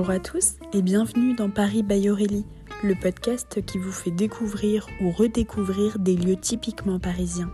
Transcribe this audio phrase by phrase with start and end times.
[0.00, 2.46] Bonjour à tous et bienvenue dans Paris by Aurélie,
[2.82, 7.52] le podcast qui vous fait découvrir ou redécouvrir des lieux typiquement parisiens.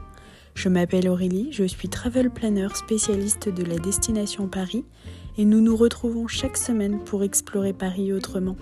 [0.54, 4.84] Je m'appelle Aurélie, je suis travel planner spécialiste de la destination Paris
[5.36, 8.54] et nous nous retrouvons chaque semaine pour explorer Paris autrement.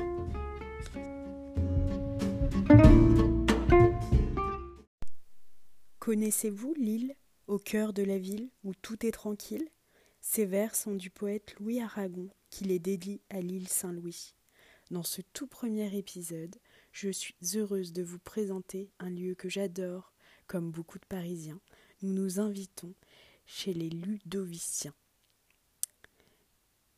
[5.99, 7.13] Connaissez-vous l'île
[7.49, 9.69] au cœur de la ville où tout est tranquille?
[10.27, 14.35] Ces vers sont du poète Louis Aragon qui les dédie à l'île Saint-Louis.
[14.91, 16.57] Dans ce tout premier épisode,
[16.93, 20.15] je suis heureuse de vous présenter un lieu que j'adore,
[20.47, 21.61] comme beaucoup de Parisiens.
[22.01, 22.95] Nous nous invitons
[23.45, 24.95] chez les Ludoviciens.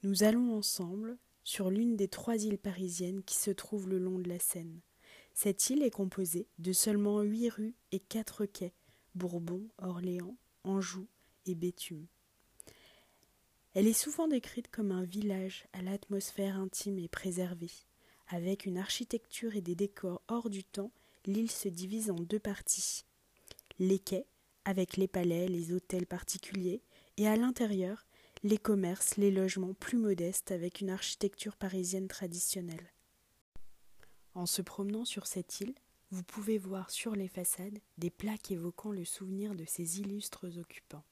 [0.04, 4.28] Nous allons ensemble sur l'une des trois îles parisiennes qui se trouvent le long de
[4.28, 4.80] la Seine.
[5.34, 8.72] Cette île est composée de seulement huit rues et quatre quais
[9.16, 11.08] Bourbon, Orléans, Anjou
[11.44, 12.06] et Béthune.
[13.76, 17.70] Elle est souvent décrite comme un village à l'atmosphère intime et préservée.
[18.26, 20.92] Avec une architecture et des décors hors du temps,
[21.26, 23.04] l'île se divise en deux parties.
[23.78, 24.24] Les quais,
[24.64, 26.80] avec les palais, les hôtels particuliers,
[27.18, 28.06] et à l'intérieur,
[28.44, 32.94] les commerces, les logements plus modestes avec une architecture parisienne traditionnelle.
[34.32, 35.74] En se promenant sur cette île,
[36.10, 41.04] vous pouvez voir sur les façades des plaques évoquant le souvenir de ses illustres occupants.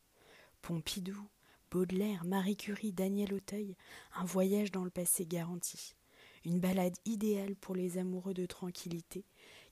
[0.62, 1.28] Pompidou,
[1.75, 3.75] Baudelaire, Marie Curie, Daniel Auteuil,
[4.14, 5.97] un voyage dans le passé garanti.
[6.44, 9.25] Une balade idéale pour les amoureux de tranquillité,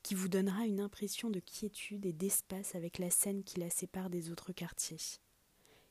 [0.02, 4.10] qui vous donnera une impression de quiétude et d'espace avec la scène qui la sépare
[4.10, 4.98] des autres quartiers.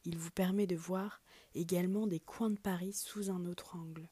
[0.03, 1.22] Il vous permet de voir
[1.56, 4.09] également des coins de Paris sous un autre angle.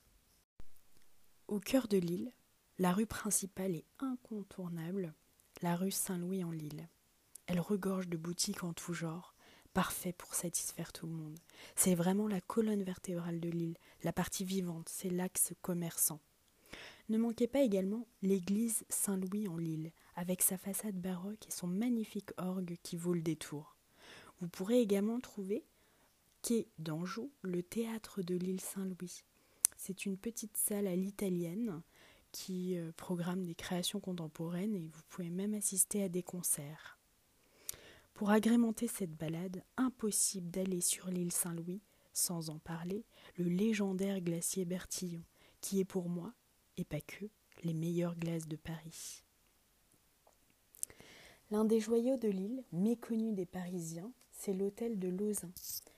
[1.49, 2.31] Au cœur de l'île,
[2.77, 5.13] la rue principale est incontournable,
[5.61, 6.87] la rue Saint-Louis en Lille.
[7.47, 9.35] Elle regorge de boutiques en tout genre,
[9.79, 11.39] parfait pour satisfaire tout le monde.
[11.73, 16.19] C'est vraiment la colonne vertébrale de l'île, la partie vivante, c'est l'axe commerçant.
[17.07, 22.31] Ne manquez pas également l'église Saint-Louis en Lille, avec sa façade baroque et son magnifique
[22.35, 23.77] orgue qui vaut le détour.
[24.41, 25.63] Vous pourrez également trouver
[26.41, 29.23] quai d'Anjou, le théâtre de l'île Saint-Louis.
[29.77, 31.81] C'est une petite salle à l'italienne
[32.33, 36.98] qui euh, programme des créations contemporaines et vous pouvez même assister à des concerts.
[38.19, 41.79] Pour agrémenter cette balade, impossible d'aller sur l'île Saint-Louis
[42.11, 43.05] sans en parler,
[43.37, 45.23] le légendaire glacier Bertillon,
[45.61, 46.33] qui est pour moi,
[46.75, 47.23] et pas que,
[47.63, 49.23] les meilleures glaces de Paris.
[51.49, 55.53] L'un des joyaux de l'île, méconnu des Parisiens, c'est l'hôtel de Lausanne.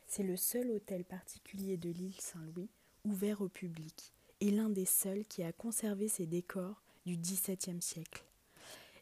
[0.06, 2.70] C'est le seul hôtel particulier de l'île Saint-Louis
[3.04, 8.24] ouvert au public et l'un des seuls qui a conservé ses décors du XVIIe siècle.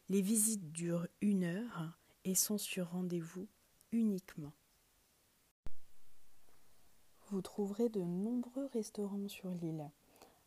[0.08, 1.99] Les visites durent une heure
[2.36, 3.46] sont sur rendez-vous
[3.92, 4.52] uniquement.
[7.28, 9.88] Vous trouverez de nombreux restaurants sur l'île,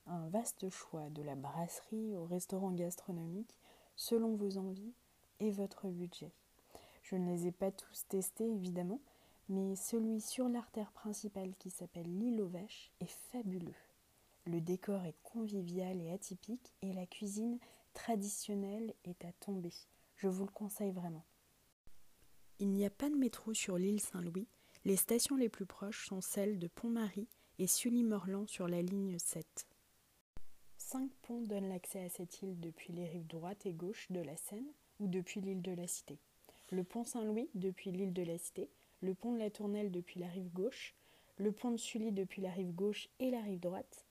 [0.05, 3.57] un vaste choix de la brasserie au restaurant gastronomique
[3.95, 4.94] selon vos envies
[5.39, 6.31] et votre budget.
[7.03, 9.00] Je ne les ai pas tous testés évidemment,
[9.50, 13.75] mais celui sur l'artère principale qui s'appelle l'île aux vaches est fabuleux.
[14.45, 17.59] Le décor est convivial et atypique et la cuisine
[17.94, 19.73] traditionnelle est à tomber.
[20.17, 21.23] Je vous le conseille vraiment.
[22.59, 24.47] Il n'y a pas de métro sur l'île Saint-Louis.
[24.85, 27.27] Les stations les plus proches sont celles de Pont-Marie
[27.59, 29.67] et Sully-Morland sur la ligne 7.
[30.77, 34.37] Cinq ponts donnent l'accès à cette île depuis les rives droite et gauche de la
[34.37, 36.19] Seine ou depuis l'île de la Cité.
[36.69, 38.69] Le pont Saint-Louis depuis l'île de la Cité,
[39.01, 40.93] le pont de la Tournelle depuis la rive gauche,
[41.37, 44.05] le pont de Sully depuis la rive gauche et la rive droite,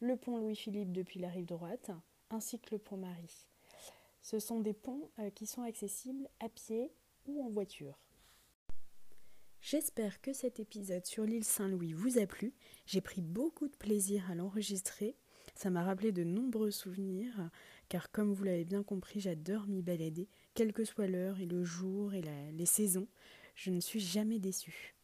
[0.00, 1.90] le pont Louis-Philippe depuis la rive droite,
[2.30, 3.46] ainsi que le pont Marie.
[4.20, 6.92] Ce sont des ponts euh, qui sont accessibles à pied
[7.34, 7.98] en voiture.
[9.60, 12.54] J'espère que cet épisode sur l'île Saint-Louis vous a plu.
[12.86, 15.16] J'ai pris beaucoup de plaisir à l'enregistrer.
[15.54, 17.50] Ça m'a rappelé de nombreux souvenirs,
[17.88, 21.64] car comme vous l'avez bien compris, j'adore m'y balader, quelle que soit l'heure et le
[21.64, 22.22] jour et
[22.52, 23.08] les saisons.
[23.54, 24.94] Je ne suis jamais déçue.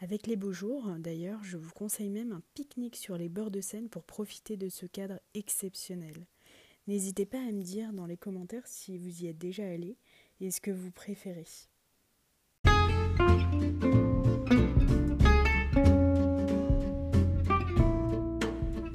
[0.00, 3.60] Avec les beaux jours, d'ailleurs, je vous conseille même un pique-nique sur les bords de
[3.60, 6.26] Seine pour profiter de ce cadre exceptionnel.
[6.88, 9.98] N'hésitez pas à me dire dans les commentaires si vous y êtes déjà allé
[10.40, 11.44] et ce que vous préférez.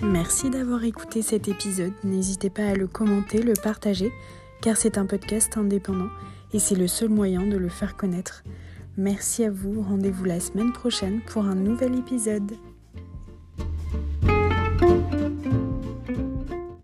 [0.02, 1.94] Merci d'avoir écouté cet épisode.
[2.04, 4.12] N'hésitez pas à le commenter, le partager,
[4.64, 6.10] car c'est un podcast indépendant
[6.52, 8.44] et c'est le seul moyen de le faire connaître.
[8.98, 12.54] Merci à vous, rendez-vous la semaine prochaine pour un nouvel épisode.